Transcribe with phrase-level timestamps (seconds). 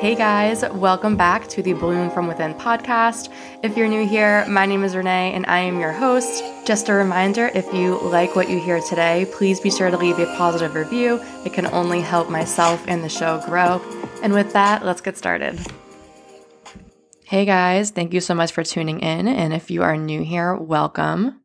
[0.00, 3.32] Hey guys, welcome back to the Bloom from Within podcast.
[3.64, 6.44] If you're new here, my name is Renee and I am your host.
[6.64, 10.20] Just a reminder if you like what you hear today, please be sure to leave
[10.20, 11.20] a positive review.
[11.44, 13.82] It can only help myself and the show grow.
[14.22, 15.58] And with that, let's get started.
[17.24, 19.26] Hey guys, thank you so much for tuning in.
[19.26, 21.40] And if you are new here, welcome.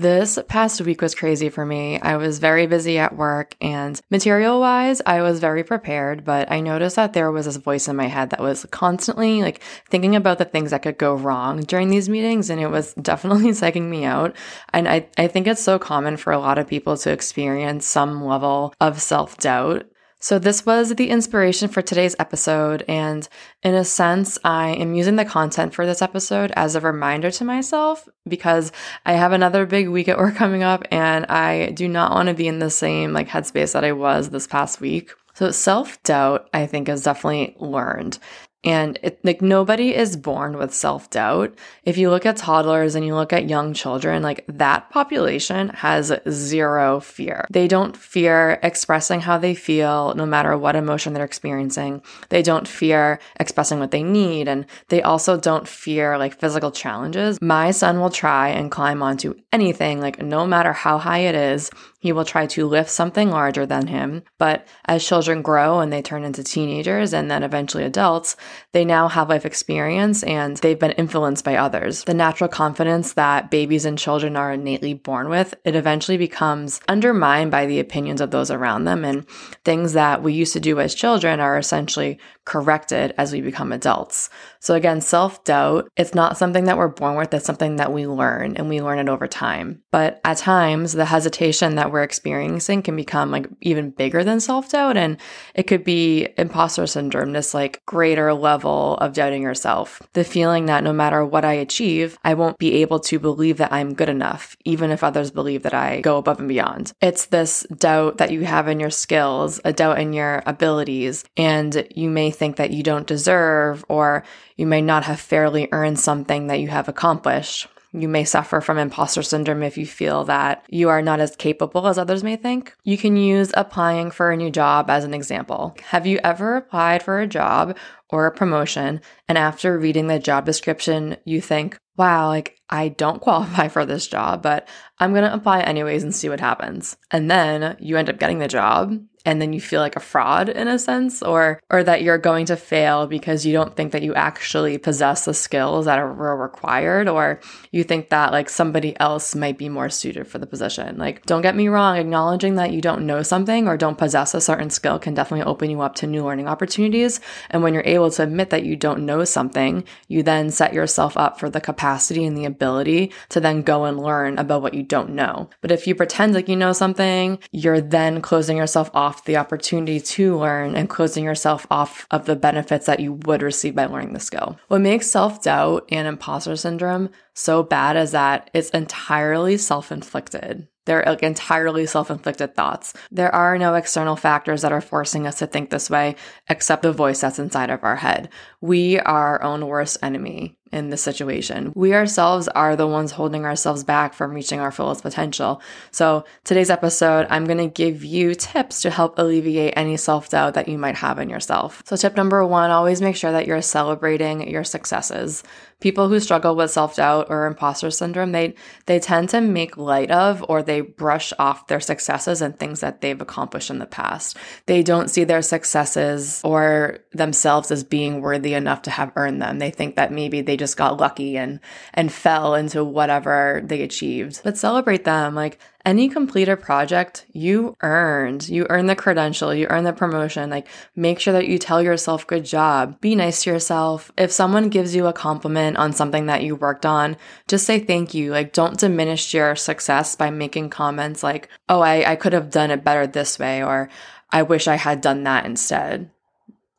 [0.00, 2.00] This past week was crazy for me.
[2.00, 6.60] I was very busy at work and material wise, I was very prepared, but I
[6.60, 9.60] noticed that there was this voice in my head that was constantly like
[9.90, 12.48] thinking about the things that could go wrong during these meetings.
[12.48, 14.34] And it was definitely psyching me out.
[14.72, 18.24] And I, I think it's so common for a lot of people to experience some
[18.24, 19.84] level of self doubt
[20.22, 22.84] so, this was the inspiration for today's episode.
[22.86, 23.26] And
[23.62, 27.44] in a sense, I am using the content for this episode as a reminder to
[27.44, 28.70] myself because
[29.06, 32.34] I have another big week at work coming up and I do not want to
[32.34, 35.10] be in the same like headspace that I was this past week.
[35.32, 38.18] So, self doubt, I think, is definitely learned.
[38.62, 41.54] And it, like nobody is born with self doubt.
[41.84, 46.12] If you look at toddlers and you look at young children, like that population has
[46.28, 47.46] zero fear.
[47.48, 52.02] They don't fear expressing how they feel, no matter what emotion they're experiencing.
[52.28, 54.46] They don't fear expressing what they need.
[54.46, 57.38] And they also don't fear like physical challenges.
[57.40, 61.70] My son will try and climb onto anything, like no matter how high it is.
[62.00, 64.22] He will try to lift something larger than him.
[64.38, 68.36] But as children grow and they turn into teenagers and then eventually adults,
[68.72, 72.04] they now have life experience and they've been influenced by others.
[72.04, 77.50] The natural confidence that babies and children are innately born with, it eventually becomes undermined
[77.50, 79.04] by the opinions of those around them.
[79.04, 79.28] And
[79.64, 84.30] things that we used to do as children are essentially corrected as we become adults.
[84.60, 88.06] So again, self doubt, it's not something that we're born with, it's something that we
[88.06, 89.82] learn and we learn it over time.
[89.90, 94.70] But at times, the hesitation that we're experiencing can become like even bigger than self
[94.70, 94.98] doubt.
[94.98, 95.16] And
[95.54, 100.02] it could be imposter syndrome, this like greater level of doubting yourself.
[100.12, 103.72] The feeling that no matter what I achieve, I won't be able to believe that
[103.72, 106.92] I'm good enough, even if others believe that I go above and beyond.
[107.00, 111.86] It's this doubt that you have in your skills, a doubt in your abilities, and
[111.94, 114.24] you may think that you don't deserve or
[114.60, 117.66] you may not have fairly earned something that you have accomplished.
[117.94, 121.88] You may suffer from imposter syndrome if you feel that you are not as capable
[121.88, 122.74] as others may think.
[122.84, 125.74] You can use applying for a new job as an example.
[125.86, 127.74] Have you ever applied for a job
[128.12, 133.20] or a promotion and after reading the job description, you think, wow, like I don't
[133.22, 136.96] qualify for this job, but I'm to apply anyways and see what happens.
[137.10, 140.48] And then you end up getting the job and then you feel like a fraud
[140.48, 144.02] in a sense or or that you're going to fail because you don't think that
[144.02, 147.38] you actually possess the skills that are required or
[147.70, 151.42] you think that like somebody else might be more suited for the position like don't
[151.42, 154.98] get me wrong acknowledging that you don't know something or don't possess a certain skill
[154.98, 158.48] can definitely open you up to new learning opportunities and when you're able to admit
[158.48, 162.46] that you don't know something you then set yourself up for the capacity and the
[162.46, 166.32] ability to then go and learn about what you don't know but if you pretend
[166.32, 170.88] like you know something you're then closing yourself off off the opportunity to learn and
[170.88, 174.56] closing yourself off of the benefits that you would receive by learning the skill.
[174.68, 180.68] What makes self doubt and imposter syndrome so bad is that it's entirely self inflicted.
[180.86, 182.94] They're like entirely self inflicted thoughts.
[183.10, 186.16] There are no external factors that are forcing us to think this way
[186.48, 188.28] except the voice that's inside of our head.
[188.60, 191.72] We are our own worst enemy in this situation.
[191.74, 195.60] We ourselves are the ones holding ourselves back from reaching our fullest potential.
[195.90, 200.54] So, today's episode, I'm going to give you tips to help alleviate any self doubt
[200.54, 201.82] that you might have in yourself.
[201.86, 205.42] So, tip number one always make sure that you're celebrating your successes
[205.80, 208.54] people who struggle with self-doubt or imposter syndrome they
[208.86, 213.00] they tend to make light of or they brush off their successes and things that
[213.00, 214.36] they've accomplished in the past
[214.66, 219.58] they don't see their successes or themselves as being worthy enough to have earned them
[219.58, 221.58] they think that maybe they just got lucky and
[221.92, 228.48] and fell into whatever they achieved but celebrate them like any completed project you earned.
[228.48, 230.50] You earn the credential, you earn the promotion.
[230.50, 233.00] Like, make sure that you tell yourself, good job.
[233.00, 234.12] Be nice to yourself.
[234.18, 237.16] If someone gives you a compliment on something that you worked on,
[237.48, 238.30] just say thank you.
[238.30, 242.70] Like, don't diminish your success by making comments like, oh, I, I could have done
[242.70, 243.88] it better this way, or
[244.30, 246.10] I wish I had done that instead.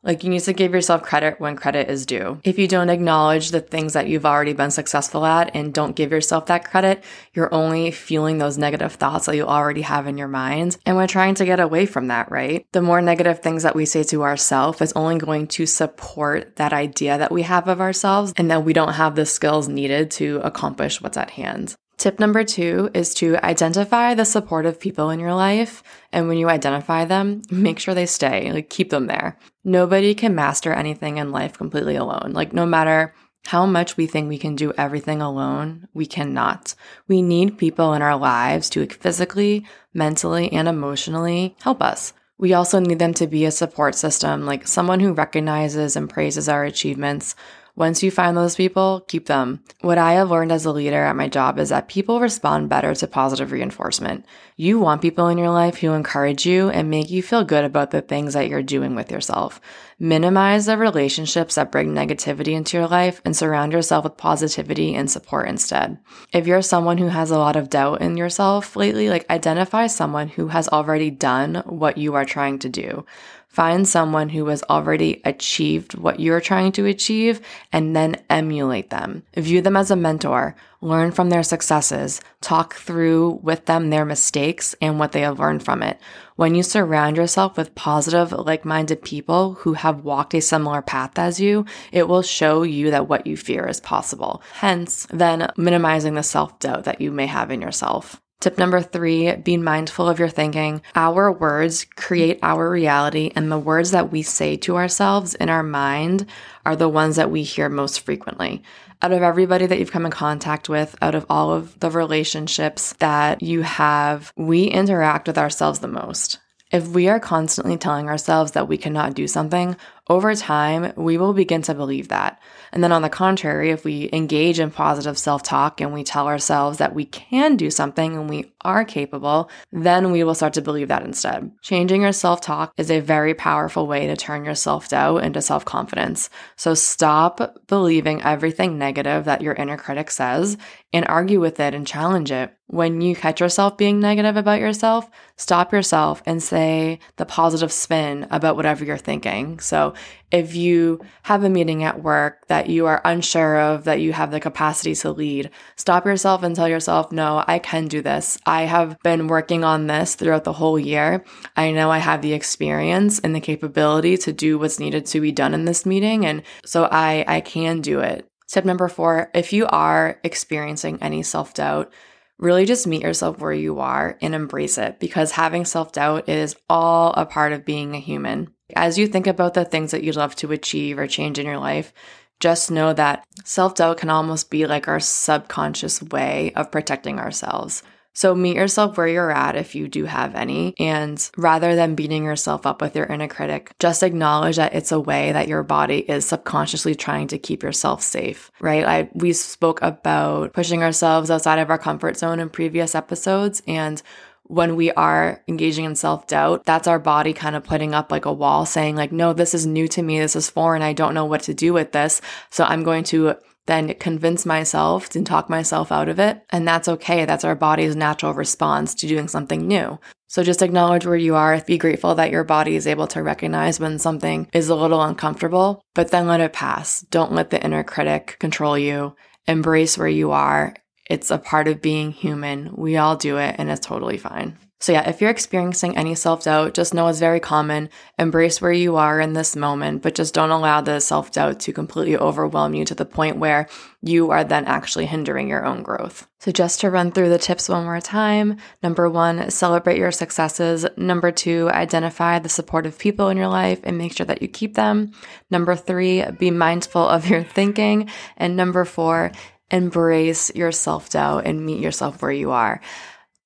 [0.04, 2.40] Like you need to give yourself credit when credit is due.
[2.42, 6.10] If you don't acknowledge the things that you've already been successful at and don't give
[6.10, 7.04] yourself that credit,
[7.34, 10.76] you're only fueling those negative thoughts that you already have in your mind.
[10.84, 12.66] And we're trying to get away from that, right?
[12.72, 16.72] The more negative things that we say to ourselves is only going to support that
[16.72, 20.40] idea that we have of ourselves and that we don't have the skills needed to
[20.42, 21.76] accomplish what's at hand.
[22.02, 25.84] Tip number two is to identify the supportive people in your life.
[26.10, 29.38] And when you identify them, make sure they stay, like keep them there.
[29.62, 32.32] Nobody can master anything in life completely alone.
[32.32, 33.14] Like, no matter
[33.46, 36.74] how much we think we can do everything alone, we cannot.
[37.06, 39.64] We need people in our lives to physically,
[39.94, 42.14] mentally, and emotionally help us.
[42.36, 46.48] We also need them to be a support system, like someone who recognizes and praises
[46.48, 47.36] our achievements
[47.74, 49.62] once you find those people, keep them.
[49.80, 52.94] What I have learned as a leader at my job is that people respond better
[52.94, 54.26] to positive reinforcement.
[54.56, 57.90] You want people in your life who encourage you and make you feel good about
[57.90, 59.58] the things that you're doing with yourself.
[60.04, 65.08] Minimize the relationships that bring negativity into your life and surround yourself with positivity and
[65.08, 65.96] support instead.
[66.32, 70.26] If you're someone who has a lot of doubt in yourself lately, like identify someone
[70.26, 73.06] who has already done what you are trying to do.
[73.46, 77.40] Find someone who has already achieved what you're trying to achieve
[77.72, 79.22] and then emulate them.
[79.36, 84.74] View them as a mentor, learn from their successes, talk through with them their mistakes
[84.82, 85.98] and what they have learned from it.
[86.36, 91.18] When you surround yourself with positive, like minded people who have walked a similar path
[91.18, 94.42] as you, it will show you that what you fear is possible.
[94.54, 98.20] Hence, then minimizing the self doubt that you may have in yourself.
[98.42, 100.82] Tip number three, be mindful of your thinking.
[100.96, 105.62] Our words create our reality, and the words that we say to ourselves in our
[105.62, 106.26] mind
[106.66, 108.64] are the ones that we hear most frequently.
[109.00, 112.94] Out of everybody that you've come in contact with, out of all of the relationships
[112.94, 116.40] that you have, we interact with ourselves the most.
[116.72, 119.76] If we are constantly telling ourselves that we cannot do something,
[120.12, 122.38] over time, we will begin to believe that.
[122.70, 126.26] And then on the contrary, if we engage in positive self talk and we tell
[126.26, 130.60] ourselves that we can do something and we are capable, then we will start to
[130.60, 131.50] believe that instead.
[131.62, 135.40] Changing your self talk is a very powerful way to turn your self doubt into
[135.40, 136.28] self confidence.
[136.56, 140.58] So stop believing everything negative that your inner critic says
[140.92, 142.54] and argue with it and challenge it.
[142.66, 148.26] When you catch yourself being negative about yourself, stop yourself and say the positive spin
[148.30, 149.58] about whatever you're thinking.
[149.58, 149.92] So
[150.30, 154.30] if you have a meeting at work that you are unsure of, that you have
[154.30, 158.38] the capacity to lead, stop yourself and tell yourself, no, I can do this.
[158.46, 161.24] I have been working on this throughout the whole year.
[161.54, 165.32] I know I have the experience and the capability to do what's needed to be
[165.32, 166.24] done in this meeting.
[166.24, 168.26] And so I, I can do it.
[168.48, 171.92] Tip number four, if you are experiencing any self doubt,
[172.38, 176.56] really just meet yourself where you are and embrace it because having self doubt is
[176.68, 178.52] all a part of being a human.
[178.74, 181.58] As you think about the things that you'd love to achieve or change in your
[181.58, 181.92] life,
[182.40, 187.82] just know that self doubt can almost be like our subconscious way of protecting ourselves.
[188.14, 190.74] So meet yourself where you're at if you do have any.
[190.78, 195.00] And rather than beating yourself up with your inner critic, just acknowledge that it's a
[195.00, 198.84] way that your body is subconsciously trying to keep yourself safe, right?
[198.84, 203.62] I, we spoke about pushing ourselves outside of our comfort zone in previous episodes.
[203.66, 204.02] And
[204.44, 208.24] when we are engaging in self doubt, that's our body kind of putting up like
[208.24, 210.18] a wall saying, like, no, this is new to me.
[210.18, 210.82] This is foreign.
[210.82, 212.20] I don't know what to do with this.
[212.50, 213.36] So I'm going to
[213.66, 216.42] then convince myself and talk myself out of it.
[216.50, 217.24] And that's okay.
[217.24, 219.98] That's our body's natural response to doing something new.
[220.26, 221.60] So just acknowledge where you are.
[221.60, 225.82] Be grateful that your body is able to recognize when something is a little uncomfortable,
[225.94, 227.02] but then let it pass.
[227.02, 229.14] Don't let the inner critic control you.
[229.46, 230.74] Embrace where you are
[231.08, 232.74] it's a part of being human.
[232.74, 234.58] We all do it and it's totally fine.
[234.82, 237.88] So, yeah, if you're experiencing any self doubt, just know it's very common.
[238.18, 241.72] Embrace where you are in this moment, but just don't allow the self doubt to
[241.72, 243.68] completely overwhelm you to the point where
[244.02, 246.26] you are then actually hindering your own growth.
[246.40, 250.84] So, just to run through the tips one more time number one, celebrate your successes.
[250.96, 254.74] Number two, identify the supportive people in your life and make sure that you keep
[254.74, 255.12] them.
[255.48, 258.10] Number three, be mindful of your thinking.
[258.36, 259.30] And number four,
[259.72, 262.80] embrace your self doubt and meet yourself where you are.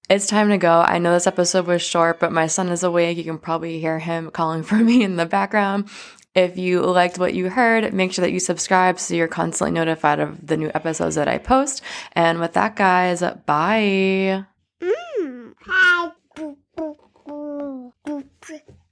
[0.08, 0.80] It's time to go.
[0.80, 3.16] I know this episode was short, but my son is awake.
[3.16, 5.88] You can probably hear him calling for me in the background.
[6.34, 10.20] If you liked what you heard, make sure that you subscribe so you're constantly notified
[10.20, 11.80] of the new episodes that I post.
[12.12, 14.44] And with that, guys, bye.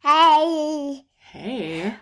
[0.02, 1.04] Hey.
[1.18, 1.94] Hey.